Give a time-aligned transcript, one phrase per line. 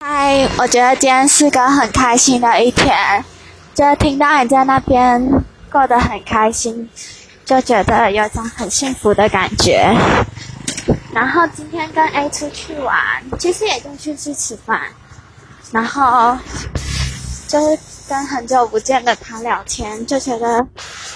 [0.00, 3.24] 嗨，我觉得今天是个很开心的一天，
[3.74, 6.88] 就听到你在那边过得很开心，
[7.44, 9.96] 就觉得有种很幸福的感觉。
[11.12, 12.96] 然后今天跟 A 出去玩，
[13.38, 14.80] 其实也就去吃吃饭，
[15.70, 16.36] 然后
[17.46, 20.66] 就是跟很久不见的他聊天，就觉得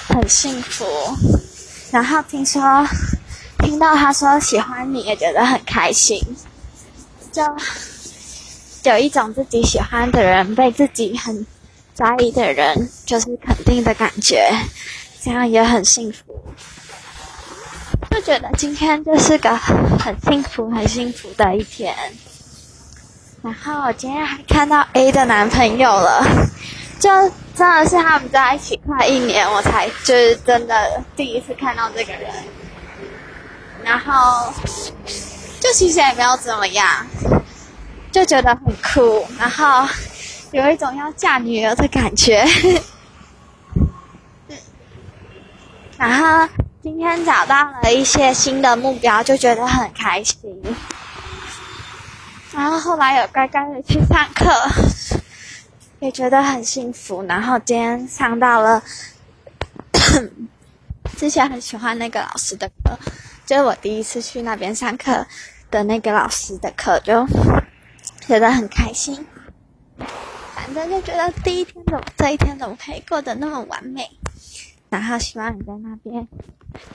[0.08, 0.84] 很幸福。
[1.90, 2.86] 然后听说
[3.58, 6.22] 听到他说喜欢你，也觉得很开心，
[7.32, 7.42] 就。
[8.88, 11.46] 有一种自己喜欢的人被自己很
[11.92, 14.50] 在意的人就是肯定的感觉，
[15.20, 16.42] 这样也很幸福。
[18.10, 21.94] 就觉得今天就是个很幸福、很幸福的一天。
[23.42, 26.24] 然后我今天还看到 A 的男朋友了，
[26.98, 27.10] 就
[27.54, 32.30] 真的是他们在一起快一年，我才就是真的第一次看到这个人。
[33.84, 34.52] 然后
[35.60, 37.06] 就其实也没有怎么样。
[38.10, 39.86] 就觉得很酷，然后
[40.52, 42.44] 有一种要嫁女儿的感觉。
[45.98, 46.48] 然后
[46.82, 50.38] 今天找到了一些新的目标，就觉得很开心。
[52.52, 54.50] 然后后来有乖乖的去上课，
[56.00, 57.22] 也觉得很幸福。
[57.28, 58.82] 然后今天上到了
[61.16, 62.98] 之前很喜欢那个老师的课，
[63.44, 65.26] 就是我第一次去那边上课
[65.70, 67.26] 的那个老师的课，就。
[68.28, 69.26] 觉得很开心，
[70.54, 74.06] 反正就觉得第一天怎么这一天怎么可以过得那么完美，
[74.90, 76.28] 然后希望你在那边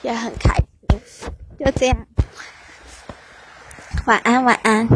[0.02, 1.00] 也很开心，
[1.58, 2.06] 就这样，
[4.06, 4.86] 晚安晚安。